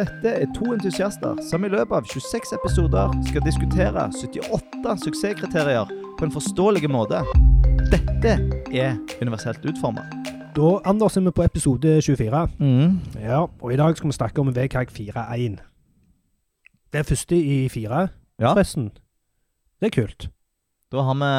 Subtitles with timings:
[0.00, 6.24] Dette er to entusiaster som i løpet av 26 episoder skal diskutere 78 suksesskriterier på
[6.24, 7.20] en forståelig måte.
[7.92, 8.32] Dette
[8.72, 10.06] er universelt utforma.
[10.56, 12.40] Da, Anders, er vi på episode 24.
[12.62, 12.96] Mm.
[13.20, 15.60] Ja, og i dag skal vi snakke om VKG 4.1.
[16.90, 18.06] Det er første i fire,
[18.40, 18.88] Ja, forresten.
[19.80, 20.30] Det er kult.
[20.92, 21.30] da har vi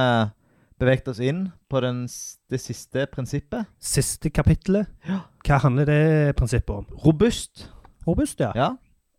[0.79, 2.05] beveget oss inn på den,
[2.49, 3.65] det siste prinsippet.
[3.81, 4.87] Siste kapittelet.
[5.09, 5.23] Ja.
[5.45, 6.85] Hva handler det prinsippet om?
[7.05, 7.67] Robust.
[8.07, 8.51] Robust, ja.
[8.55, 8.69] Ja.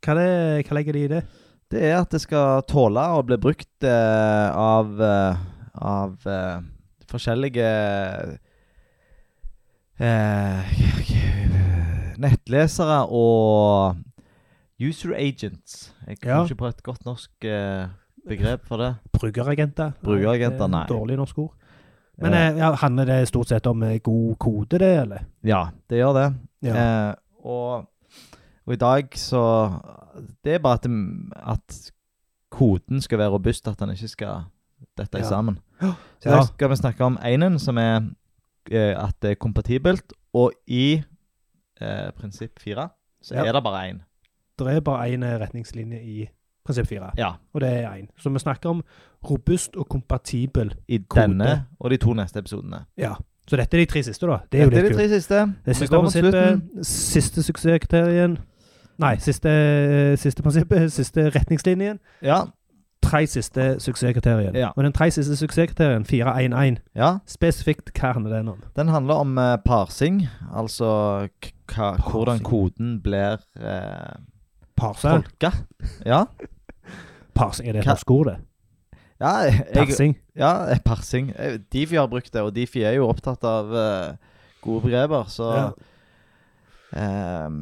[0.02, 1.22] Hva, det, hva legger de i det?
[1.72, 5.36] Det er at det skal tåle å bli brukt eh, av, eh,
[5.78, 6.58] av eh,
[7.08, 7.68] forskjellige
[10.02, 10.74] eh,
[12.22, 13.96] nettlesere og
[14.82, 15.92] user agents.
[16.08, 16.44] Jeg kommer Ja.
[16.44, 17.86] ikke på et godt norsk eh,
[18.28, 18.92] begrep for det.
[19.14, 19.92] Brukeragenter?
[20.02, 20.86] Brukeragenter, nei.
[20.90, 21.52] Dårlig norsk ord.
[22.18, 25.24] Men Eh, ja, handler det stort sett om god kode, det, eller?
[25.42, 26.34] ja, det gjør det.
[26.68, 27.14] Ja.
[27.44, 27.86] Og,
[28.66, 29.42] og i dag så
[30.44, 30.86] Det er bare at,
[31.58, 31.92] at
[32.50, 34.42] koden skal være robust, at den ikke skal
[34.98, 35.24] dette Ja.
[35.24, 35.58] sammen.
[36.20, 38.00] Så i dag skal vi snakke om einen, som er
[38.70, 40.12] eh, at det er kompatibelt.
[40.34, 41.02] Og i
[41.80, 42.88] eh, prinsipp fire
[43.22, 43.44] så Ja.
[43.44, 43.98] er det bare én.
[44.58, 46.28] Det er bare én retningslinje i
[46.64, 47.32] prinsipp 4, Ja.
[47.54, 48.06] og det er én.
[48.18, 48.84] Så vi snakker om
[49.30, 50.74] robust og kompatibel.
[50.88, 51.22] I Kode.
[51.22, 52.84] denne og de to neste episodene.
[52.98, 53.14] Ja.
[53.48, 54.38] Så dette er de tre siste, da.
[54.52, 55.10] Det er jo Dette er litt de kult.
[55.10, 55.54] tre siste.
[55.66, 58.38] Det siste siste suksesskriterien
[59.02, 59.52] Nei, siste,
[60.20, 61.98] siste prinsippet, siste retningslinjen.
[62.22, 62.44] Ja.
[63.02, 64.54] Tre siste suksesskriterien.
[64.56, 64.68] Ja.
[64.76, 67.16] Og den tre siste suksesskriterien, 411, ja.
[67.26, 68.60] spesifikt, hva handler den om?
[68.78, 70.20] Den handler om eh, parsing,
[70.54, 70.92] altså
[71.74, 74.14] hva, hvordan koden blir eh,
[74.78, 75.08] Parse?
[75.10, 75.50] tolka.
[76.06, 76.22] Ja.
[77.34, 78.38] Parsing, er det et Hva- norsk ord, det?
[79.22, 80.16] Ja, jeg, Parsing?
[80.36, 81.32] ja, eh, parsing.
[81.38, 84.14] Eh, Difi har brukt det, og Difi er jo opptatt av eh,
[84.62, 85.66] gode begreper, så Ja.
[86.94, 87.58] ehm,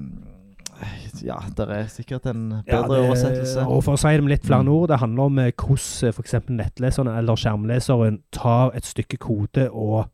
[1.23, 3.67] Ja, det er sikkert en Ja, bedre det- oversettelse.
[3.67, 4.69] Og for å si det med litt flere Mm.
[4.73, 6.35] ord, det handler om eh, hvordan f.eks.
[6.49, 10.09] nettleseren eller skjermleseren tar et stykke kode og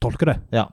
[0.00, 0.38] tolker det.
[0.52, 0.66] Ja.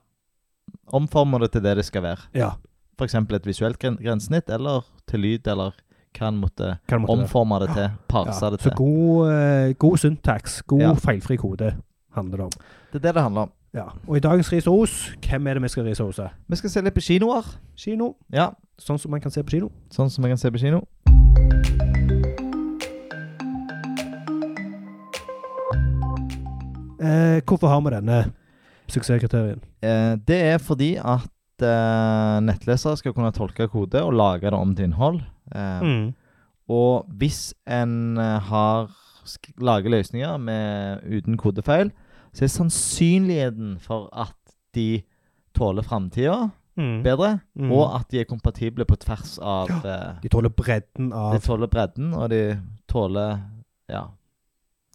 [0.94, 2.22] Omformer det til det det skal være.
[2.34, 2.51] Ja.
[2.97, 3.16] F.eks.
[3.16, 5.73] et visuelt gren grensesnitt, eller til lyd, eller
[6.16, 7.90] hva en måtte det måtte omforme det til.
[8.07, 10.94] Parse Ja, det Så god, uh, god syntaks, god Ja.
[10.94, 11.73] feilfri kode
[12.16, 12.52] handler det om.
[12.94, 13.52] Det er det det handler om.
[13.75, 13.90] Ja.
[14.08, 14.94] Og i dagens Ris og Os,
[15.28, 16.19] hvem er det vi skal rise hos?
[16.47, 17.50] Vi skal se litt på kinoer.
[17.75, 18.13] Kino.
[18.34, 18.50] Ja,
[18.80, 19.69] Sånn som man kan se på kino.
[19.90, 20.81] sånn som man kan se på kino.
[27.00, 28.19] Eh, hvorfor har vi denne
[28.91, 29.59] suksesskriterien?
[29.84, 34.75] Eh, det er fordi at eh, nettlesere skal kunne tolke kode og lage det om
[34.75, 35.22] til innhold.
[35.56, 36.14] Eh, Mm.
[36.69, 38.90] Og hvis en eh, har
[39.62, 41.91] lager løsninger med, uten kodefeil,
[42.35, 44.35] så er sannsynligheten for at
[44.75, 45.01] de
[45.56, 47.03] tåler framtida Mm.
[47.03, 47.72] bedre, Mm.
[47.72, 51.68] og at de er kompatible på tvers av ja, De tåler bredden av De tåler
[51.72, 52.59] bredden, og de
[52.91, 53.40] tåler
[53.90, 54.01] ja,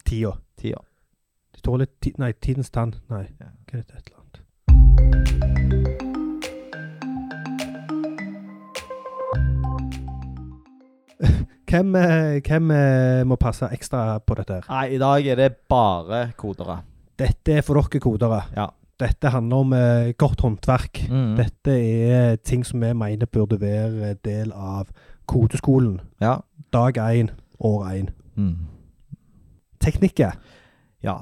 [0.05, 0.35] tida.
[0.61, 0.77] tida.
[1.55, 2.93] De tåler ti nei, tidens tann.
[3.09, 3.47] Nei, Ja.
[3.71, 3.95] hva er det?
[3.97, 5.41] Et eller annet.
[11.71, 14.53] Hvem, eh, hvem eh, må passe ekstra på dette?
[14.59, 14.65] her?
[14.69, 16.81] Nei, i dag er det bare kodere.
[17.21, 18.43] Dette er for dere kodere.
[18.57, 18.69] Ja.
[19.01, 21.03] Dette handler om eh, godt håndverk.
[21.09, 21.33] Mm.
[21.39, 24.91] Dette er ting som vi mener burde være del av
[25.29, 25.99] kodeskolen.
[26.21, 26.39] Ja.
[26.73, 28.11] Dag én, år én.
[28.37, 28.67] Mm.
[29.81, 30.37] Teknikker.
[31.03, 31.21] Ja.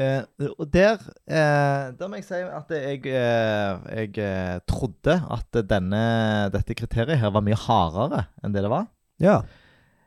[0.00, 0.22] Eh,
[0.58, 0.98] og der,
[1.30, 6.04] eh, der må jeg si at jeg, eh, jeg eh, trodde at denne,
[6.52, 8.88] dette kriteriet her var mye hardere enn det det var.
[9.22, 9.42] Ja.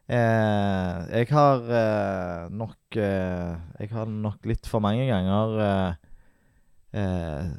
[0.08, 5.96] Eh, jeg har eh, nok eh, Jeg har nok litt for mange ganger eh,
[7.02, 7.50] eh,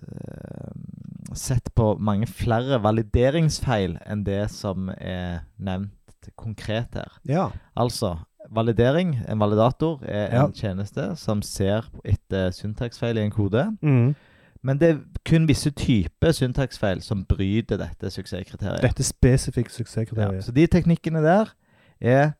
[1.36, 7.12] sett på mange flere valideringsfeil enn det som er nevnt konkret her.
[7.28, 7.50] Ja.
[7.76, 8.14] Altså,
[8.50, 10.46] validering, en validator, er Ja.
[10.46, 13.66] en tjeneste som ser etter syntaksfeil i en kode.
[13.82, 14.14] Mm.
[14.62, 18.82] Men det er kun visse typer syntaksfeil som bryter dette suksesskriteriet.
[18.82, 20.34] Dette spesifikke suksesskriteriet.
[20.40, 21.52] Ja, så de teknikkene der
[22.00, 22.32] er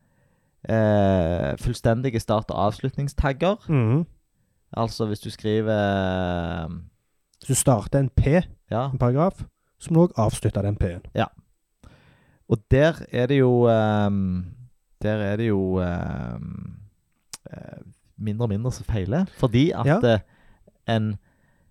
[0.69, 3.56] eh, fullstendige start- og avslutningstagger.
[3.69, 4.05] Mm.
[4.76, 6.69] Altså hvis du skriver eh,
[7.38, 8.26] Hvis du starter en P,
[8.70, 8.90] Ja.
[8.90, 9.44] en paragraf,
[9.81, 11.00] så må du også avslutte den P-en.
[11.14, 11.25] Ja.
[12.49, 13.69] Og der er det jo
[14.06, 14.44] um,
[15.02, 16.38] Der er det jo eh,
[18.19, 19.25] mindre og mindre som feiler.
[19.38, 20.19] Fordi at Ja.
[20.88, 21.19] en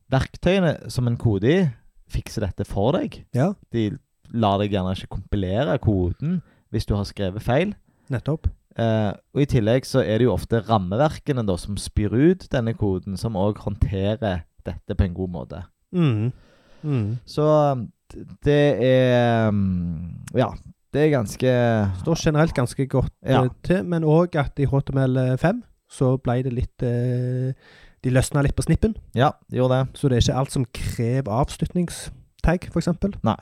[0.09, 1.67] verktøyene som en kode i,
[2.09, 3.25] fikser dette for deg.
[3.35, 3.97] Ja, De
[4.31, 6.41] lar deg gjerne ikke kompilere koden
[6.77, 7.73] hvis du har skrevet feil.
[8.13, 8.47] nettopp.
[8.77, 12.75] Eh, og I tillegg så er det jo ofte rammeverkene da som spyr ut denne
[12.77, 15.63] koden, som òg håndterer dette på en god måte.
[15.91, 16.29] Mm.
[16.85, 17.17] Mm.
[17.25, 17.43] Så
[18.45, 20.51] det er mm, Ja.
[20.93, 21.51] det er ganske
[22.03, 23.43] Står generelt ganske godt Ja.
[23.43, 27.53] eh, til, men òg at i HTML5 så ble det litt eh,
[28.03, 29.97] De løsna litt på snippen, Ja, de gjorde det.
[29.97, 32.87] så det er ikke alt som krever avslutningstag, f.eks.
[33.23, 33.35] Nei.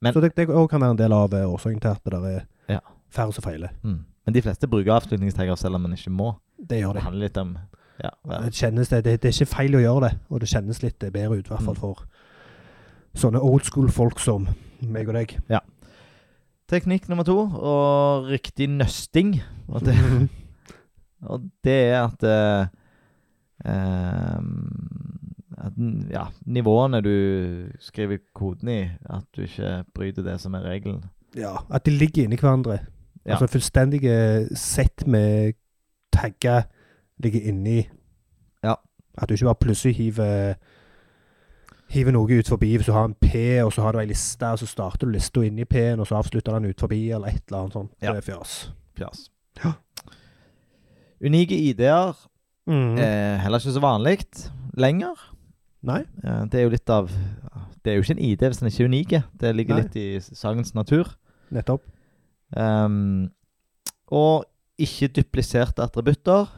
[0.00, 2.78] Men- Så det, det kan være en del av årsaken til at det er Ja.
[3.10, 3.68] færre som feiler.
[3.82, 4.04] Mm.
[4.26, 6.34] Men de fleste bruker avslutningstagger selv om man ikke må.
[6.58, 7.02] Det gjør Det det.
[7.02, 7.58] handler litt om
[8.04, 8.10] Ja.
[8.30, 8.38] ja.
[8.44, 11.38] Det, kjennes, det, det, er ikke feil å gjøre det, og det kjennes litt bedre
[11.38, 11.80] ut, i hvert fall Mm.
[11.80, 11.96] for
[13.16, 14.48] sånne old school folk som
[14.82, 15.40] meg og deg.
[16.68, 19.40] Teknikk nummer to, og riktig nøsting.
[19.68, 19.96] Og det,
[21.26, 22.66] og det er at eh,
[23.64, 25.07] ehm,
[25.58, 25.72] at,
[26.10, 31.04] ja, nivåene du skriver koden i, at du ikke bryter det som er regelen.
[31.36, 32.78] Ja, At de ligger inni hverandre.
[33.26, 33.34] Ja.
[33.36, 35.52] Altså fullstendige sett med
[36.12, 36.62] tagger
[37.18, 37.88] ligger inni.
[38.64, 38.74] Ja.
[39.18, 40.54] At du ikke bare plutselig hiver
[41.88, 44.44] Hiver noe ut forbi hvis du har en P, og så har du ei liste,
[44.44, 47.46] og så starter du lista inni P-en, og så avslutter den ut forbi, eller et
[47.48, 47.92] eller annet sånt.
[48.02, 48.12] Ja.
[48.12, 48.56] Det er fjas.
[48.98, 49.30] Fjas.
[49.64, 49.72] Ja.
[51.24, 52.12] Unike ID-er
[52.68, 52.98] Mm.
[53.00, 54.18] Eh, heller ikke så vanlig
[54.76, 55.16] lenger.
[55.86, 56.00] Nei?
[56.24, 57.08] Eh, Det er jo litt av
[57.84, 59.12] Det er jo ikke en ID hvis den ikke er unik.
[59.40, 59.82] Det ligger Nei.
[59.82, 61.14] litt i sakens natur.
[61.54, 61.84] Nettopp.
[62.56, 63.30] Um,
[64.10, 64.44] og
[64.78, 66.48] ikke dupliserte attributter,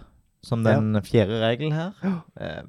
[0.43, 0.79] som Ja.
[0.81, 1.93] den fjerde regelen her.
[2.03, 2.21] Ja.
[2.37, 2.63] er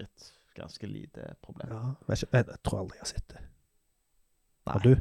[0.00, 1.68] et ganske lite problem.
[1.70, 2.14] Ja.
[2.14, 3.40] Jeg, jeg, jeg tror aldri jeg har sett det.
[4.66, 4.72] Nei.
[4.72, 4.94] Har du?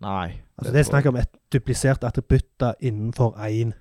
[0.00, 0.40] Nei.
[0.58, 3.72] Altså, det er snakk om et duplisert attributter innenfor én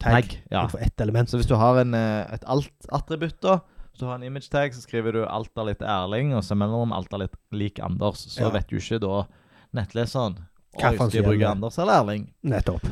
[0.00, 0.22] tag.
[0.24, 0.60] Tag, ja.
[0.62, 1.28] Innenfor ett element.
[1.30, 3.58] Så hvis du har en, eh, et alt-attributt, da
[3.98, 6.92] Du har en image tag, så skriver du alt er litt Erling, og så mellom
[6.94, 8.20] alt er litt lik Anders.
[8.30, 8.50] Så Ja.
[8.54, 9.26] vet jo ikke da
[9.74, 10.36] nettleseren
[10.78, 11.48] Hva de faen skal bruke?
[11.48, 12.28] Anders eller Erling?
[12.44, 12.86] Nettopp.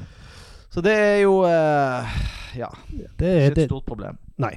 [0.70, 2.02] Så det er jo uh,
[2.56, 2.68] Ja,
[3.18, 4.18] Det ikke er et stort problem.
[4.36, 4.56] Nei.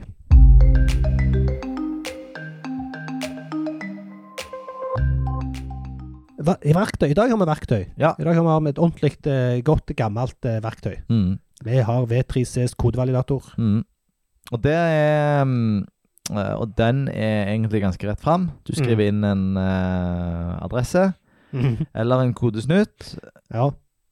[6.64, 7.10] I verktøy.
[7.12, 7.84] I dag har vi verktøy.
[8.00, 8.14] Ja.
[8.18, 10.96] I dag har vi et ordentlig eh, godt, gammelt eh, verktøy.
[11.12, 11.38] Mm.
[11.68, 13.52] Vi har V3Cs kodevalidator.
[13.60, 13.84] Mm.
[14.52, 15.86] Og det er eh,
[16.30, 18.50] Og den er egentlig ganske rett fram.
[18.68, 21.08] Du skriver inn en uh, adresse
[22.00, 23.16] eller en kodesnutt,
[23.54, 23.70] Ja.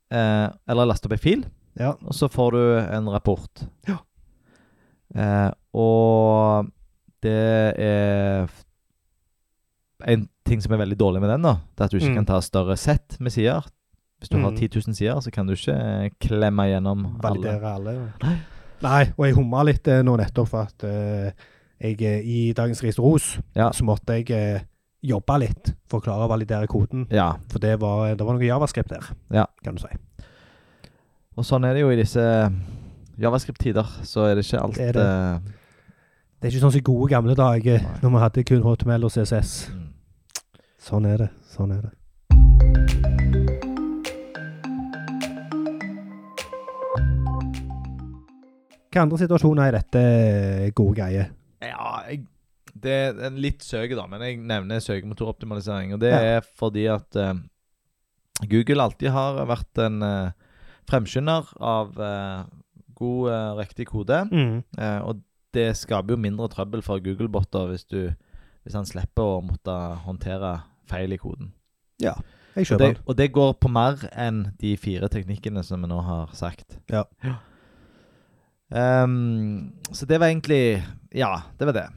[0.08, 1.42] Uh, eller laster opp ei fil,
[1.78, 1.90] ja.
[2.00, 2.62] og så får du
[2.96, 3.66] en rapport.
[3.90, 3.98] Ja.
[5.16, 6.70] Uh, og
[7.24, 7.34] det
[7.80, 8.48] er
[10.08, 12.20] En ting som er veldig dårlig med den, da, det er at du ikke Mm.
[12.22, 13.66] kan ta større sett med sider.
[14.22, 14.58] Hvis du har Mm.
[14.58, 15.74] 10 000 sider, så kan du ikke
[16.06, 17.20] eh, klemme gjennom alle.
[17.44, 18.12] Validere alle.
[18.24, 18.38] Nei.
[18.82, 21.32] Nei, og jeg humma litt eh, nå nettopp for at eh,
[21.82, 23.70] jeg eh, i dagens Ris og Ros Ja.
[23.72, 24.62] så måtte jeg eh,
[25.04, 27.06] jobbe litt for å klare å validere koden.
[27.12, 27.34] Ja.
[27.52, 29.46] For det var, det var noe javascript der, Ja.
[29.64, 29.88] kan du si.
[31.38, 32.24] Og sånn er det jo i disse
[33.20, 33.86] javascript-tider.
[34.04, 35.06] Så er det ikke alt Det er det.
[35.06, 35.40] eh,
[36.40, 38.00] Det er ikke sånn som i gode gamle dager, Nei.
[38.02, 39.70] når vi hadde kun HTML og CSS.
[39.70, 39.84] mm.
[40.80, 41.30] Sånn er det.
[41.50, 42.98] Sånn er det.
[48.88, 50.04] Hvilke andre situasjoner er dette
[50.78, 51.28] gode greier?
[51.64, 52.26] Ja, jeg,
[52.78, 55.96] det er en litt søke, da, men jeg nevner søkemotoroptimalisering.
[55.96, 57.34] Og det er fordi at eh,
[58.46, 60.36] Google alltid har vært en eh,
[60.90, 62.44] fremskynder av eh,
[63.00, 64.22] god, eh, riktig kode.
[64.32, 64.62] Mm.
[64.78, 65.24] Eh, og
[65.58, 68.12] det skaper jo mindre trøbbel for Google-botter hvis, du,
[68.64, 69.74] hvis han slipper å måtte
[70.06, 70.60] håndtere
[70.92, 71.54] feil i koden.
[72.04, 72.14] Ja,
[72.54, 73.04] jeg kjøper den.
[73.10, 76.78] og det går på mer enn de fire teknikkene som vi nå har sagt.
[76.94, 77.08] Ja.
[77.26, 77.40] Ja.
[78.72, 80.84] Ehm, så det var egentlig
[81.16, 81.88] Ja, det var det.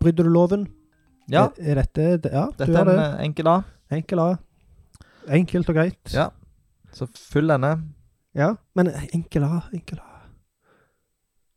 [0.00, 0.66] Bryter du loven?
[1.30, 3.20] Ja, Er, er dette det- Ja, dette du er gjør en det.
[3.20, 3.62] eh, enkel A.
[3.90, 4.36] Enkel A.
[5.28, 6.12] Enkelt og greit.
[6.12, 6.30] Ja.
[6.92, 7.82] Så fyll denne.
[8.34, 10.20] Ja, men enkel A, enkel A.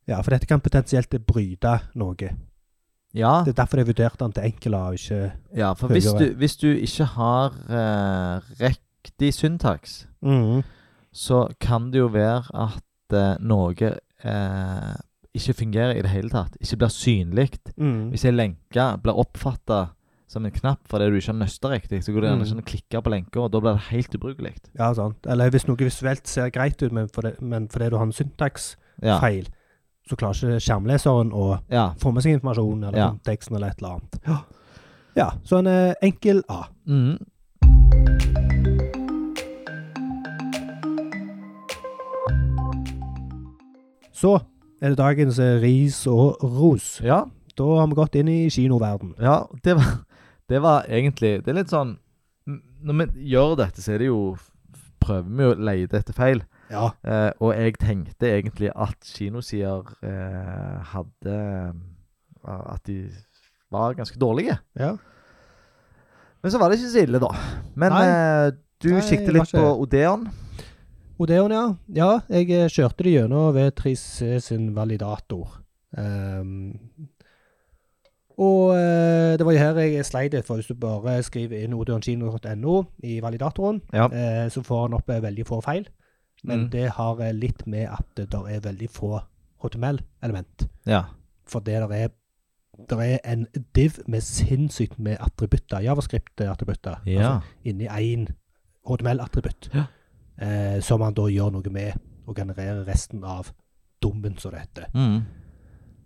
[0.07, 2.15] Ja, for dette kan potensielt bryte noe.
[3.13, 6.33] Ja, Det er derfor jeg vurderte den til enkel og ikke ja for hvis du,
[6.33, 10.63] hvis du ikke har uh, riktig syntaks, mm.
[11.13, 13.91] så kan det jo være at uh, noe
[14.25, 14.95] uh,
[15.33, 16.57] ikke fungerer i det hele tatt.
[16.61, 17.59] Ikke blir synlig.
[17.77, 18.09] Mm.
[18.13, 19.87] Hvis ei lenke blir oppfatta
[20.29, 22.45] som en knapp fordi du ikke har nøsta riktig, så går det gjerne Mm.
[22.45, 24.53] ikke an å klikke på lenka, og da blir det helt ubrukelig.
[24.79, 25.17] Ja, sant.
[25.29, 28.77] Eller hvis noe visuelt ser greit ut, men fordi, men fordi du har en syntaksfeil,
[29.03, 29.19] Ja.
[30.09, 31.85] Så klarer ikke skjermleseren å ja.
[31.99, 33.09] få med seg informasjon eller Ja.
[33.15, 34.19] konteksten eller et eller annet.
[34.27, 34.37] Ja,
[35.15, 36.65] ja så en eh, enkel A.
[36.87, 37.19] Mm.
[44.13, 44.37] Så
[44.81, 46.99] er det dagens eh, ris og ros.
[47.03, 47.23] ja.
[47.53, 49.11] Da har vi gått inn i kinoverden.
[49.21, 49.89] Ja, det var,
[50.49, 51.99] det var egentlig Det er litt sånn
[52.81, 54.35] Når vi gjør dette, så er det jo
[55.03, 56.41] Prøver vi å lete etter feil.
[56.73, 56.89] Ja.
[57.05, 62.97] Eh, og jeg tenkte egentlig at kinosider eh, hadde eh, At de
[63.73, 64.57] var ganske dårlige.
[64.77, 64.95] Ja.
[66.43, 67.29] Men så var det ikke så ille, da.
[67.79, 68.47] Men eh,
[68.83, 70.27] du var litt på Odeon.
[71.23, 71.65] Odeon, ja.
[71.95, 75.61] Ja, jeg eh, kjørte det gjennom V3C sin validator.
[75.93, 76.73] Um,
[78.41, 81.75] og uh, det var jo her jeg sleit litt, for hvis du bare skriver inn
[81.77, 84.07] odeonkino.no i validatoren, Ja.
[84.09, 85.85] uh, så får han opp eh, veldig få feil.
[86.43, 86.69] Men Mm.
[86.71, 89.21] det har eh, litt med at det er veldig få
[89.63, 90.67] HTML-element.
[90.85, 91.03] Ja.
[91.45, 92.09] For det der er
[92.89, 97.35] der er en div med sinnssykt med attributter, javascript-attributter, Ja.
[97.35, 98.27] altså inni én
[98.87, 99.83] HTML-attributt, Ja.
[100.41, 101.93] eh, som man da gjør noe med
[102.27, 103.51] og genererer resten av
[104.01, 104.85] dommen, som det heter.
[104.95, 105.21] Mm.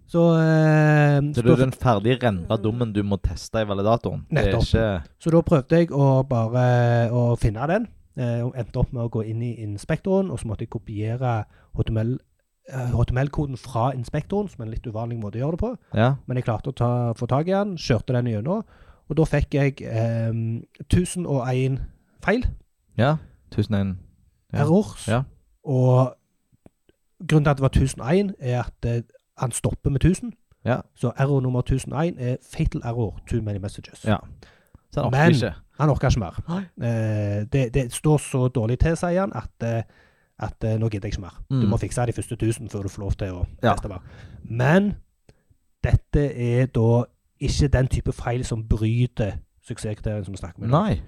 [0.08, 4.26] Så, eh, Så det er den ferdig rendra dommen du må teste i validatoren?
[4.30, 4.64] Det Nettopp.
[4.64, 7.90] ikke så da prøvde jeg å bare å finne den, eh,
[8.44, 11.44] og endte opp med å gå inn i inspektoren, og så måtte jeg kopiere
[11.78, 12.16] HTML
[12.74, 15.72] eh, HTML-koden fra inspektoren, som er en litt uvanlig måte å gjøre det på.
[15.96, 16.10] Ja.
[16.28, 18.64] Men jeg klarte å ta, få tak i den, kjørte den gjennom,
[19.08, 20.34] og da fikk jeg eh,
[20.90, 21.78] 1001
[22.26, 22.44] feil,
[22.98, 23.18] ja.
[23.54, 23.98] 1001
[24.54, 24.60] Ja.
[24.64, 25.08] errors.
[25.08, 25.22] Ja.
[25.64, 26.14] Og
[27.28, 29.02] grunnen til at det var 1001, er at eh,
[29.38, 30.34] han stopper med 1000.
[30.66, 30.82] Ja.
[30.96, 34.04] Så error nummer 1001 er fatal error, too many messages.
[34.06, 34.18] Ja.
[34.94, 35.54] Så han Men- ikke.
[35.80, 36.40] Han orker ikke mer.
[36.82, 39.84] Eh, det, det står så dårlig til, sier han, at, eh,
[40.40, 41.36] at eh, nå gidder jeg ikke mer.
[41.50, 41.70] Du Mm.
[41.70, 43.74] må fikse de første 1000 før du får lov til å Ja.
[43.74, 44.00] teste mer.
[44.44, 44.96] Men
[45.84, 47.04] dette er da
[47.40, 49.32] ikke den type feil som bryter
[49.68, 50.70] suksesskriterien som vi snakker om.
[50.70, 51.02] Nei.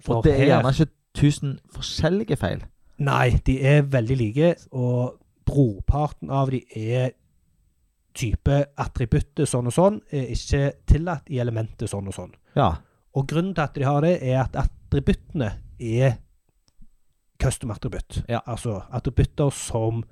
[0.00, 2.62] For Og det er gjerne ikke 1000 forskjellige feil.
[2.98, 7.10] Nei, de er veldig like, og brorparten av de er
[8.14, 12.32] type attributtet sånn og sånn, er ikke tillatt i elementet sånn og sånn.
[12.56, 12.72] Ja.
[13.14, 16.16] Og grunnen til at de har det, er at attributtene er
[17.42, 18.22] custom attributt.
[18.28, 18.40] Ja.
[18.46, 20.02] Altså attributter som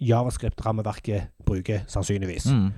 [0.00, 2.46] Javascript-rammeverket bruker, sannsynligvis.
[2.52, 2.68] Mm.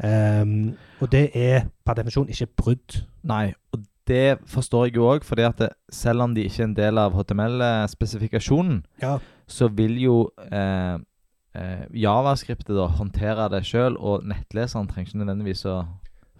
[0.00, 3.00] Um, og det er per definisjon ikke brudd.
[3.26, 6.68] Nei, og det forstår jeg jo òg, fordi at det, selv om de ikke er
[6.70, 9.18] en del av HTML-spesifikasjonen, Ja.
[9.46, 10.96] så vil jo eh,
[11.54, 15.76] eh, javascriptet da håndtere det sjøl, og nettleseren trenger ikke nødvendigvis å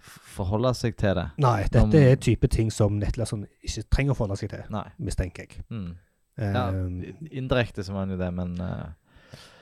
[0.01, 1.27] forholde seg til det.
[1.37, 4.85] Nei, dette Om- er type ting som nettleseren ikke trenger å forholde seg til, Nei.
[4.99, 5.63] mistenker jeg.
[5.69, 5.91] Mm.
[6.41, 8.87] Ja, Ehm, indirekte så var han jo det, men uh,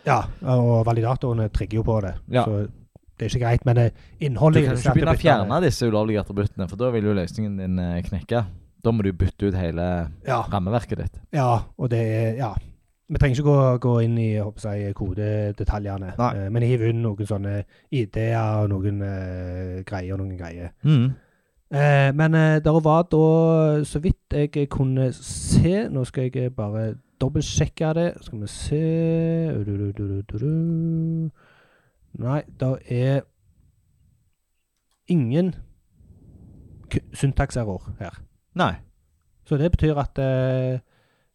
[0.06, 2.14] Ja, og validatorene trigger jo på det.
[2.32, 2.46] Ja.
[2.46, 2.70] Så
[3.18, 3.66] det er ikke greit.
[3.66, 3.92] Men
[4.22, 7.58] innholdet du kan ikke begynne å fjerne disse ulovlige attributtene, for da vil jo løsningen
[7.60, 8.46] din eh, knekke.
[8.82, 11.20] Da må du bytte ut hele Ja, rammeverket ditt.
[11.36, 12.54] ja, og det er Ja.
[13.10, 16.34] Vi trenger ikke gå, gå inn i jeg kodedetaljene, Nei.
[16.38, 17.54] eh, men hiv inn noen sånne
[17.90, 20.76] ideer og noen uh, greier og noen greier.
[20.86, 21.08] Mm.
[21.74, 23.22] Uh, men uh, det var da,
[23.86, 28.06] så vidt jeg kunne se Nå skal jeg bare dobbeltsjekke det.
[28.22, 28.84] Skal vi se
[29.58, 31.32] Du-du-du-du-du-du.
[32.22, 33.22] Nei, det er
[35.08, 35.56] ingen
[37.14, 38.22] syntakserror her.
[38.54, 38.74] Nei.
[39.46, 40.22] Så det betyr at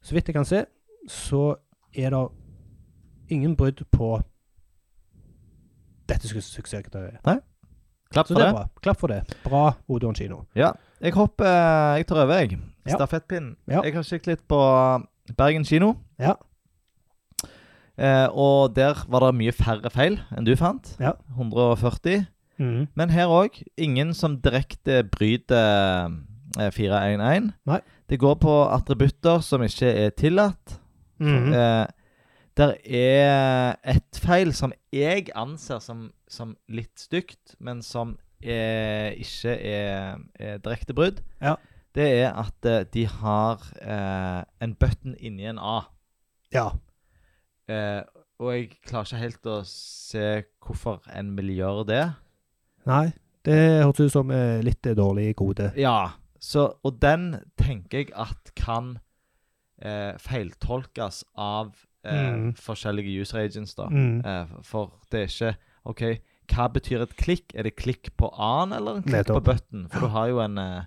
[0.02, 0.64] så vidt jeg kan se,
[1.08, 1.54] så
[1.94, 2.28] er det
[3.28, 4.22] ingen brudd på
[6.08, 7.20] dette suksesskriteriet.
[8.14, 8.66] Klapp Så for det det.
[8.82, 9.20] Klapp for det.
[9.44, 10.44] Bra, Odeon kino.
[10.54, 10.70] Ja.
[11.00, 12.58] Jeg hopper eh, Jeg tar over, jeg.
[12.86, 12.96] Ja.
[12.96, 13.56] Stafettpinnen.
[13.68, 13.80] Ja.
[13.82, 14.58] Jeg har kikket litt på
[15.36, 15.94] Bergen kino.
[16.20, 16.34] Ja.
[17.96, 20.94] Eh, og der var det mye færre feil enn du fant.
[21.00, 21.14] Ja.
[21.34, 22.26] 140.
[22.58, 22.86] Mm.
[22.94, 26.10] Men her òg ingen som direkte bryter
[26.60, 27.52] eh, 411.
[27.66, 27.80] Nei.
[28.10, 30.78] Det går på attributter som ikke er tillatt.
[31.24, 31.52] Mhm.
[31.54, 31.86] Eh,
[32.54, 38.14] der er et feil som jeg anser som, som litt stygt, men som
[38.44, 41.18] er, ikke er, er direkte brudd.
[41.42, 41.56] Ja.
[41.94, 45.80] Det er at eh, de har eh, en button inni en A.
[46.54, 46.68] Ja.
[47.70, 48.02] Eh,
[48.38, 50.26] og jeg klarer ikke helt å se
[50.64, 52.04] hvorfor en vil gjøre det.
[52.86, 53.06] Nei,
[53.46, 55.70] det hørtes ut som eh, litt eh, dårlig kode.
[55.78, 58.96] Ja, så, og den tenker jeg at kan
[59.84, 61.74] eh, feiltolkes av
[62.04, 62.54] eh, Mm.
[62.60, 63.86] forskjellige user agents, da.
[63.88, 64.18] Mm.
[64.24, 66.02] Eh, for det er ikke OK,
[66.52, 67.54] hva betyr et klikk?
[67.54, 69.86] Er det klikk på A-en eller en klikk på button?
[69.88, 70.82] For du har jo en, eh,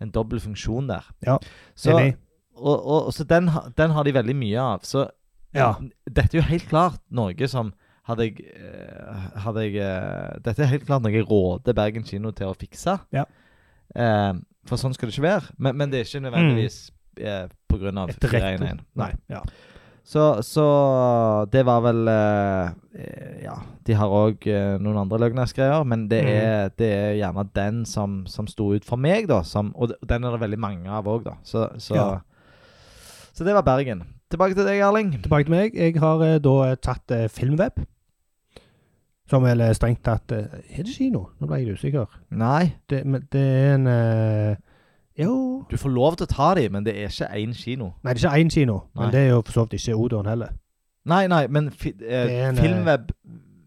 [0.00, 1.04] en dobbel funksjon der.
[1.26, 1.38] Ja,
[1.76, 2.16] så, Enig.
[2.56, 4.80] og, og, så den, den har de veldig mye av.
[4.88, 5.08] Så
[5.52, 5.74] Ja.
[6.08, 7.72] dette er jo helt klart noe som
[8.08, 12.30] hadde jeg, eh, hadde jeg eh, Dette er helt klart noe jeg råder Bergen kino
[12.32, 12.98] til å fikse.
[13.12, 13.24] Ja.
[13.94, 14.32] Eh,
[14.66, 15.52] for sånn skal det ikke være.
[15.58, 18.80] Men, men det er ikke nødvendigvis eh, rett 411.
[19.00, 19.10] Nei.
[19.30, 19.42] Ja.
[20.10, 20.64] Så, så
[21.52, 23.52] det var vel eh, eh, Ja,
[23.86, 26.30] de har òg eh, noen andre løgnersgreier, men det, Mm.
[26.34, 29.42] er, det er gjerne den som, som sto ut for meg, da.
[29.46, 31.36] Som, og den er det veldig mange av òg, da.
[31.46, 32.08] Så, så, Ja.
[33.32, 34.02] så det var Bergen.
[34.30, 35.12] Tilbake til deg, Erling.
[35.22, 35.74] Tilbake til meg.
[35.78, 37.78] Jeg har eh, da tatt eh, Filmweb.
[39.30, 41.28] Som vel strengt tatt eh, Er det kino?
[41.38, 42.08] Nå ble jeg usikker.
[42.34, 44.56] Nei, Det, men det er en eh,
[45.70, 47.92] du får lov til å ta dem, men det er ikke én kino.
[48.02, 49.04] Nei, det er ikke én kino, Nei.
[49.04, 50.56] men det er jo for så vidt ikke Odon heller.
[51.04, 53.12] Nei, nei, men fi, eh, en, filmweb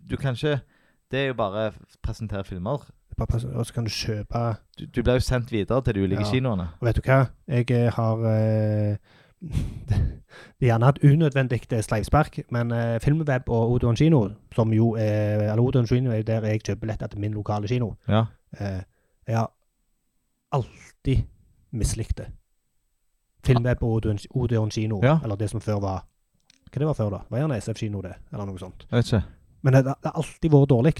[0.10, 0.60] Du kan ikke
[1.12, 1.72] Det er jo bare
[2.04, 2.86] presentere filmer.
[3.18, 6.32] Og så kan du kjøpe Du, du blir jo sendt videre til de ulike Ja.
[6.32, 6.68] kinoene.
[6.80, 7.26] Og vet du hva?
[7.48, 8.98] Jeg eh, har eh,
[10.62, 15.52] er gjerne et unødvendig eh, sleivspark, men eh, Filmweb og Odeon kino, som jo er
[15.52, 17.94] Eller Odeon kino er der jeg kjøper billetter til min lokale kino.
[18.08, 18.26] Ja.
[18.60, 18.82] Eh,
[19.28, 19.52] jeg har
[20.52, 21.24] alltid
[21.74, 22.22] mislikt
[23.44, 25.20] Filmer på Odeon, kino, Ja.
[25.24, 26.04] eller det som før var
[26.72, 27.20] Hva det var før, da?
[27.30, 28.16] Var gjerne SF kino, det?
[28.32, 28.88] Eller noe sånt.
[28.90, 29.24] Jeg vet ikke.
[29.62, 30.94] Men det, har alltid vært dårlig.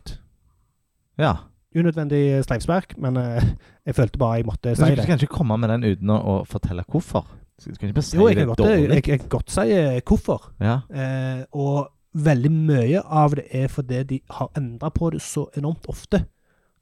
[1.18, 1.32] Ja.
[1.74, 3.42] Unødvendig sleivspark, men uh,
[3.88, 5.00] jeg følte bare jeg måtte si det.
[5.00, 7.26] Du kan ikke komme med den uten å, å fortelle hvorfor.
[7.64, 8.96] Du kan ikke bare si Jo, jeg det kan godt, jeg, dårlig.
[9.00, 10.48] jeg, jeg kan godt si eh, hvorfor.
[10.62, 10.78] Ja.
[10.94, 15.90] Uh, og veldig mye av det er fordi de har endra på det så enormt
[15.90, 16.22] ofte.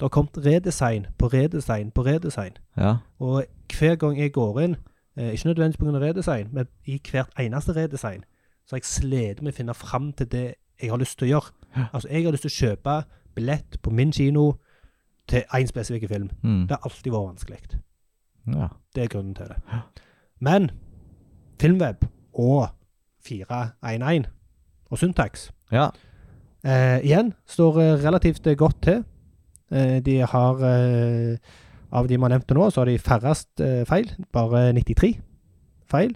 [0.02, 2.58] Det har kommet redesign på redesign på redesign.
[2.78, 2.96] ja.
[3.20, 3.46] Og
[3.80, 4.76] hver gang jeg går inn,
[5.18, 6.00] eh, ikke nødvendigvis pga.
[6.00, 8.24] redesign, men i hvert eneste redesign,
[8.66, 11.30] så har jeg slitt med å finne fram til det jeg har lyst til å
[11.30, 11.52] gjøre.
[11.78, 11.86] Ja.
[11.94, 13.04] Altså, jeg har lyst til å kjøpe
[13.36, 14.54] billett på min kino
[15.28, 16.30] til én spesifikk film.
[16.44, 16.68] Mm.
[16.68, 17.60] Det har alltid vært vanskelig.
[18.48, 18.68] ja.
[18.96, 19.56] Det er grunnen til det.
[20.40, 20.72] Men
[21.62, 22.68] Filmweb og
[23.24, 24.26] 411
[24.90, 25.90] og Syntax ja.
[26.66, 29.04] eh, igjen står eh, relativt godt til.
[29.72, 31.38] Eh, de har eh,
[31.92, 34.12] Av de vi har nevnt nå, så har de færrest eh, feil.
[34.32, 35.18] Bare 93
[35.92, 36.14] feil.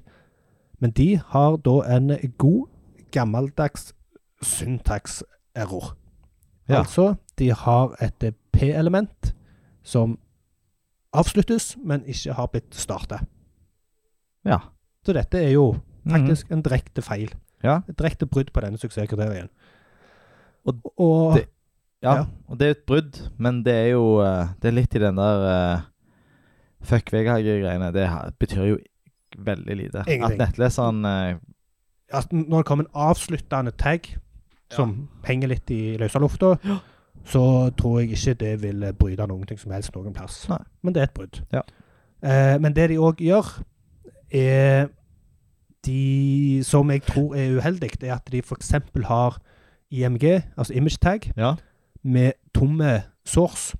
[0.79, 2.67] Men de har da en god,
[3.11, 3.93] gammeldags
[4.41, 5.95] syntax-error.
[6.69, 6.79] Ja.
[6.79, 9.33] Altså, de har et P-element
[9.83, 10.17] som
[11.13, 13.19] avsluttes, men ikke har blitt starta.
[14.45, 14.57] Ja.
[15.05, 15.73] Så dette er jo
[16.05, 16.11] Mhm.
[16.15, 17.33] faktisk en direkte feil.
[17.63, 17.81] Ja.
[17.89, 19.49] Et direkte brudd på denne suksesskriterien.
[20.65, 21.47] Og og det-
[22.05, 22.15] ja.
[22.21, 22.25] Ja.
[22.47, 25.17] Og det er et brudd, men det er jo eh, Det er litt i den
[25.17, 25.85] der uh,
[26.85, 27.91] fuck Vegard-greiene.
[27.95, 28.05] Det
[28.39, 28.77] betyr jo
[29.37, 30.03] veldig lite.
[30.05, 30.25] Ingenting.
[30.29, 31.41] At nettleseren uh,
[32.13, 34.11] at når det kommer en avsluttende tag
[34.71, 36.55] som henger litt i løse lufta,
[37.25, 40.43] så tror jeg ikke det vil bryte noen ting som helst noen plass.
[40.49, 40.61] Nei.
[40.83, 41.41] Men det er et brudd.
[41.53, 41.63] Ja.
[42.21, 43.49] Uh, men det de òg gjør,
[44.31, 44.87] er
[45.85, 48.71] de Som jeg tror er uheldig, er at de f.eks.
[49.05, 49.37] har
[49.91, 50.23] IMG,
[50.57, 51.53] altså image tag, ja.
[52.05, 52.91] Med tomme
[53.25, 53.75] source.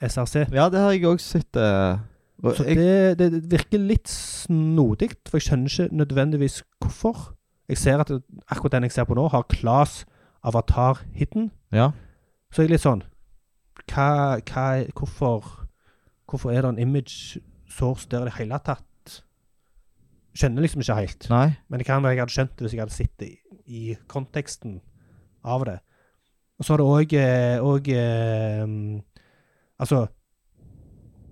[0.00, 0.46] SRC.
[0.54, 1.56] ja, det har jeg òg sett.
[1.58, 1.98] eh,
[2.42, 7.32] og Så jeg, det, det virker litt snodig, for jeg skjønner ikke nødvendigvis hvorfor.
[7.68, 10.04] Jeg ser at det, akkurat den jeg ser på nå, har class
[10.46, 11.50] avatar hidden.
[11.74, 11.90] ja.
[12.48, 13.02] Så jeg er litt sånn
[13.92, 14.62] hva, hva,
[14.96, 15.66] Hvorfor
[16.28, 18.84] Hvorfor er det en image source der i det hele tatt?
[20.36, 21.26] Skjønner liksom ikke helt.
[21.32, 21.56] Nei.
[21.68, 23.96] Men det kan være jeg hadde skjønt det hvis jeg hadde sett det i, i
[24.08, 24.78] konteksten
[25.44, 25.78] av det.
[26.58, 26.86] Og så har det
[27.62, 27.88] òg
[29.78, 30.06] Altså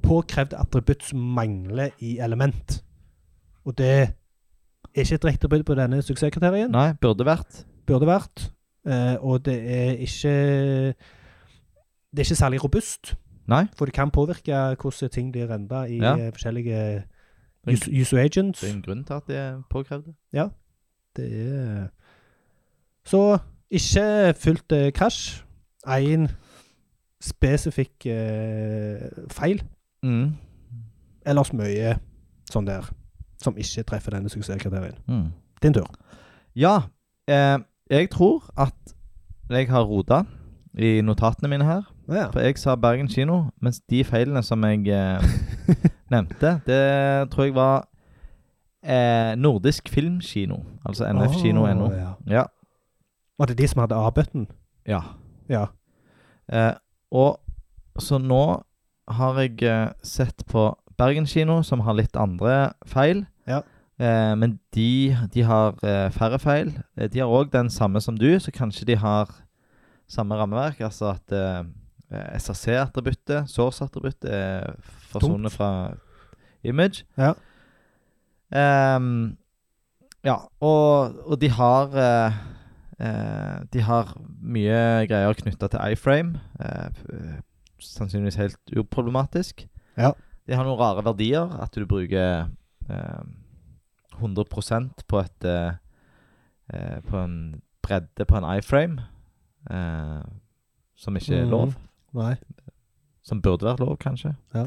[0.06, 2.84] Påkrevd attributt som mangler i element.
[3.66, 6.70] Og det er ikke et riktig på denne suksesskriterien.
[6.70, 7.64] Nei, burde vært.
[7.86, 8.52] Burde vært.
[8.86, 10.34] Uh, og det er ikke
[12.14, 13.16] Det er ikke særlig robust.
[13.50, 13.64] Nei.
[13.76, 16.16] For det kan påvirke hvordan ting blir renda i Ja.
[16.16, 17.02] eh, forskjellige
[17.66, 18.60] user, user agents.
[18.60, 20.14] Det er en grunn til at det er påkrevde.
[21.16, 21.88] Det er
[23.04, 23.38] Så
[23.70, 25.42] ikke fullt eh, krasj.
[25.86, 26.28] Én
[27.22, 29.62] spesifikk eh, feil.
[30.02, 30.34] Mm.
[31.26, 31.96] Ellers mye
[32.50, 32.86] sånn der
[33.42, 34.98] som ikke treffer denne suksesskriterien.
[35.06, 35.28] Mm.
[35.62, 35.88] Din tur.
[36.56, 36.88] Ja,
[37.28, 37.58] eh,
[37.90, 38.94] jeg tror at
[39.50, 40.22] jeg har rota
[40.74, 41.82] i notatene mine her.
[42.08, 42.28] Ja.
[42.30, 45.22] For jeg sa Bergen kino, mens de feilene som jeg eh,
[46.12, 47.88] nevnte, det tror jeg var
[48.84, 50.62] eh, Nordisk Filmkino.
[50.86, 51.86] Altså nfkino.no.
[51.86, 52.12] Oh, ja.
[52.26, 52.44] Ja.
[53.38, 54.46] Var det de som hadde A-button?
[54.86, 55.02] ja.
[55.48, 55.66] Ja.
[56.50, 56.74] Eh,
[57.10, 57.38] og
[58.02, 58.62] så nå
[59.08, 60.68] har jeg eh, sett på
[60.98, 63.24] Bergen kino, som har litt andre feil.
[63.46, 63.60] Ja.
[64.00, 66.72] Eh, men de, de har eh, færre feil.
[66.96, 69.30] Eh, de har òg den samme som du, så kanskje de har
[70.08, 70.80] samme rammeverk.
[70.80, 71.62] Altså at eh,
[72.40, 74.74] SRC-attributtet, source-attributtet, er
[75.12, 75.70] forsvunnet fra
[76.66, 77.04] image.
[77.18, 77.34] Ja.
[78.54, 79.36] Ehm,
[80.24, 82.38] ja, og, og de har eh,
[83.00, 86.40] eh, De har mye greier knytta til iframe.
[86.60, 87.40] eh,
[87.78, 89.66] sannsynligvis helt uproblematisk.
[89.96, 90.12] Ja.
[90.46, 91.50] De har noen rare verdier.
[91.62, 92.48] At du bruker
[92.88, 93.24] eh,
[94.20, 95.72] 100% på et eh,
[96.72, 99.02] eh, På en bredde på en iframe.
[99.70, 100.22] eh,
[100.96, 101.66] som ikke er lov.
[101.66, 101.74] lov.
[102.14, 102.34] Nei.
[103.22, 104.34] Som burde vært lov, kanskje.
[104.54, 104.66] Ja.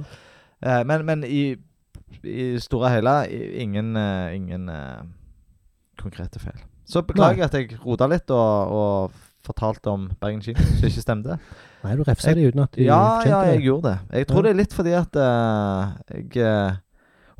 [0.61, 1.55] Eh, men, men i,
[2.23, 3.13] i store og hele
[3.63, 3.95] ingen,
[4.35, 4.69] ingen
[5.97, 6.59] konkrete feil.
[6.89, 11.05] Så beklager jeg at jeg rota litt og, og fortalte om Bergen kino som ikke
[11.05, 11.39] stemte.
[11.85, 13.97] Nei, du refsa de uten at de Ja, ja, jeg gjorde det.
[14.19, 14.45] Jeg tror Ja.
[14.47, 16.79] det er litt fordi at uh, jeg eh,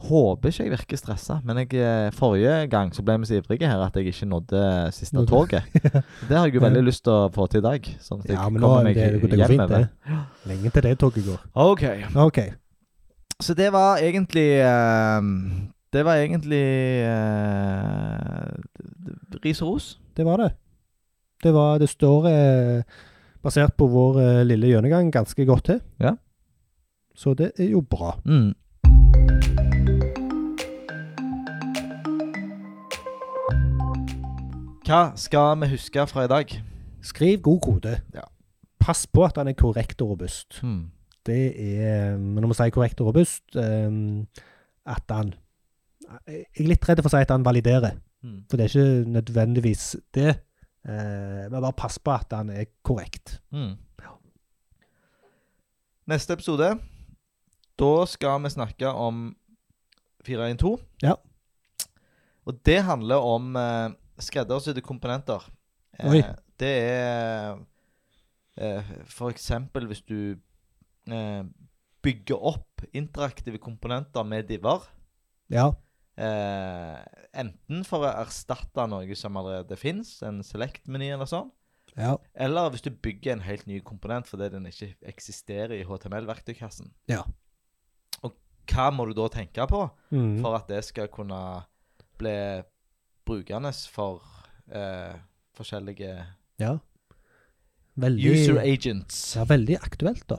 [0.07, 1.39] håper ikke jeg virker stressa.
[1.43, 4.61] Men jeg, eh, forrige gang så ble vi så ivrige her at jeg ikke nådde
[4.95, 5.67] siste toget.
[6.29, 7.91] Det har jeg jo veldig lyst til å få til i dag.
[7.99, 9.83] Sånn at jeg Ja, men nå meg det, det går fint, det.
[10.47, 11.43] Lenge til det toget går.
[11.67, 11.85] OK.
[12.29, 12.55] okay.
[13.43, 14.49] Så det var egentlig
[15.91, 16.63] Det var egentlig
[19.45, 19.99] ris og ros.
[20.17, 20.49] Det var det.
[21.43, 22.81] Det, var, det står, eh,
[23.43, 25.79] basert på vår eh, lille gjennomgang, ganske godt til.
[25.99, 26.15] Ja.
[27.15, 28.17] Så det er jo bra.
[28.25, 28.53] Mm.
[34.89, 36.53] Hva skal vi huske fra i dag?
[37.05, 37.95] Skriv god kode.
[38.15, 38.25] Ja.
[38.79, 40.63] Pass på at den er korrekt og robust.
[40.63, 40.89] Mm.
[41.25, 43.91] Det er Men når vi sier korrekt og robust, eh,
[44.85, 45.35] at den
[46.27, 48.43] Jeg er litt redd for å si at den validerer, Hmm.
[48.49, 50.33] for det er ikke nødvendigvis det.
[50.83, 53.39] Eh, men bare pass på at den er korrekt.
[53.51, 53.77] Hmm.
[56.09, 56.79] Neste episode
[57.79, 59.35] Da skal vi snakke om
[60.25, 60.79] 412.
[61.03, 61.13] Ja.
[62.45, 65.45] Og det handler om eh, skreddersydde komponenter.
[65.99, 67.59] Eh, det er
[68.57, 68.89] eh,
[69.29, 70.35] eksempel hvis du
[71.07, 71.43] eh,
[72.03, 74.89] bygger opp interaktive komponenter med diver.
[75.49, 75.71] Ja.
[76.19, 76.95] Eh,
[77.39, 81.51] enten for å erstatte noe som allerede fins, en select-meny eller sånn.
[81.97, 82.17] Ja.
[82.35, 86.91] Eller hvis du bygger en helt ny komponent fordi den ikke eksisterer i HTML-verktøykassen.
[87.09, 87.23] Ja.
[88.23, 88.35] Og
[88.69, 90.41] hva må du da tenke på Mm.
[90.41, 91.65] for at det skal kunne
[92.19, 92.63] bli
[93.25, 94.21] brukende for
[94.71, 95.15] eh,
[95.57, 96.11] forskjellige
[96.59, 96.75] ja.
[97.99, 99.35] Veldig, user agents?
[99.35, 100.37] ja, veldig aktuelt, da.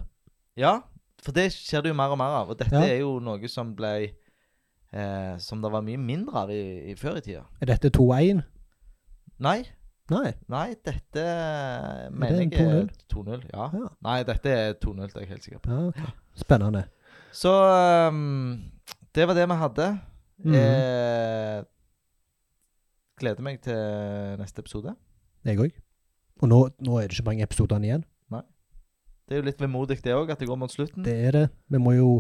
[0.56, 0.82] Ja,
[1.20, 2.50] for det skjer det jo mer og mer av.
[2.50, 2.82] Og dette Ja.
[2.94, 4.14] er jo noe som ble
[4.92, 7.44] eh, Som det var mye mindre av i, i før i tida.
[7.60, 8.42] Er dette 2-1?
[9.40, 9.60] Nei,
[10.10, 10.32] Nei.
[10.50, 11.22] nei, dette
[12.10, 13.44] mener jeg er 2-0.
[13.52, 13.68] Ja.
[13.72, 13.90] Ja.
[14.02, 15.70] Nei, dette er 2-0, det er jeg helt sikker på.
[15.70, 16.14] ja okay.
[16.34, 16.84] Spennende.
[17.32, 17.52] Så
[18.10, 18.56] um,
[19.14, 19.86] det var det vi hadde.
[20.42, 20.54] Mm.
[20.56, 21.60] Eh,
[23.20, 23.78] gleder meg til
[24.40, 24.96] neste episode.
[25.46, 25.78] Jeg òg.
[26.40, 28.04] Og nå, nå er det ikke mange episodene igjen.
[28.32, 28.42] Nei.
[29.28, 31.04] Det er jo litt vemodig det òg, at det går mot slutten.
[31.06, 31.46] Det er det.
[31.70, 32.10] Vi må jo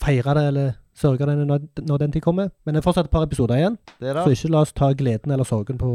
[0.00, 2.48] feire det, eller sørge den når, den tid kommer.
[2.64, 5.32] Men det er fortsatt et par episoder igjen, det så ikke la oss ta gleden
[5.34, 5.90] eller sorgen på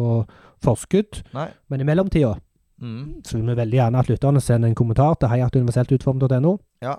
[0.63, 1.23] forskudd.
[1.33, 1.49] Nei.
[1.69, 2.37] Men i mellomtida
[2.81, 3.21] Mm.
[3.23, 6.55] så vil vi veldig gjerne at lytterne sender en kommentar til heiatuniverseltutform.no.
[6.81, 6.95] Ja.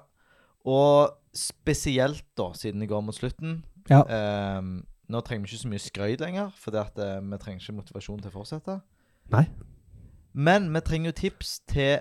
[0.64, 4.02] Og spesielt, da, siden det går mot slutten Ja.
[4.06, 4.62] eh,
[5.10, 7.74] Nå trenger vi ikke så mye skrøyt lenger, for det at, eh, vi trenger ikke
[7.80, 8.80] motivasjon til å fortsette.
[9.32, 9.48] Nei.
[10.34, 11.98] Men vi trenger jo tips til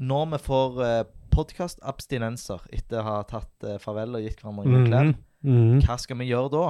[0.00, 1.04] når vi får uh,
[1.36, 5.14] podkastabstinenser etter å ha tatt eh, farvel og gitt hverandre en klem.
[5.46, 5.80] Mhm.
[5.86, 6.66] Hva skal vi gjøre da?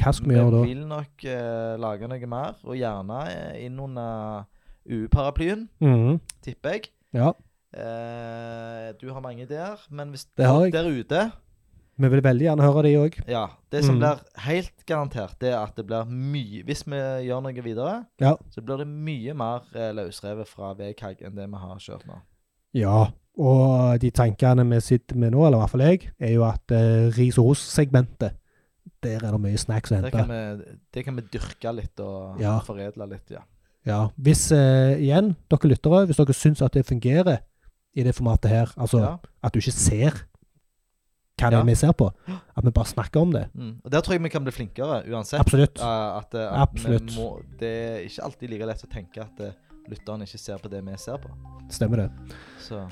[0.00, 0.62] Hva skal vi gjøre da?
[0.64, 4.44] Vi vil nok eh, lage noe mer, og gjerne eh, inn under
[4.88, 6.20] UU-paraplyen, Mhm.
[6.42, 6.90] tipper jeg.
[7.14, 7.32] Ja.
[7.72, 10.72] Eh, du har mange ideer, men hvis Det har jeg.
[10.72, 11.32] der ute
[11.98, 13.28] Vi vil veldig gjerne høre de òg.
[13.28, 13.46] Ja.
[13.70, 14.00] Det som mm.
[14.00, 16.96] blir helt garantert, det er at det blir mye Hvis vi
[17.28, 18.34] gjør noe videre, Ja.
[18.50, 22.18] så blir det mye mer eh, løsrevet fra VKG enn det vi har kjørt nå.
[22.74, 26.44] Ja, og de tankene vi sitter med nå, eller i hvert fall jeg, er jo
[26.44, 28.36] at uh, ris og ros-segmentet,
[29.02, 30.66] der er det mye snacks å Det kan, hente.
[30.66, 32.58] vi, det kan vi dyrke litt og Ja.
[32.66, 33.42] foredle litt, ja.
[33.86, 37.40] Ja, hvis, eh, igjen, dere lyttere, hvis dere syns at det fungerer
[37.98, 39.16] i det formatet her, altså ja.
[39.42, 40.20] at du ikke ser
[41.40, 43.48] hva det er vi ser på, at vi bare snakker om det.
[43.54, 43.80] Mm.
[43.82, 45.40] Og Der tror jeg vi kan bli flinkere, uansett.
[45.40, 45.80] Absolutt.
[45.80, 47.16] Eh, at, eh, at Absolutt.
[47.16, 49.50] Må, det er ikke alltid like lett å tenke at uh,
[49.90, 51.32] lytteren ikke ser på det vi ser på.
[51.72, 52.36] Stemmer det.
[52.62, 52.84] Så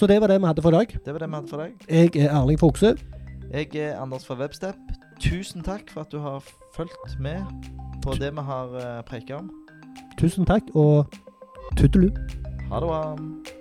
[0.00, 0.98] Så det var det vi hadde for i dag.
[1.04, 1.72] det var det vi hadde for deg.
[1.90, 2.96] Jeg er Erling Fokse.
[3.52, 4.74] Jeg er Anders fra Webstep.
[5.20, 6.40] Tusen takk for at du har
[6.76, 7.44] fulgt med
[8.02, 9.50] på det vi har uh, preika om.
[10.18, 11.04] Tusen takk, og
[11.76, 12.08] tuddelu.
[12.72, 13.59] Ha det bra.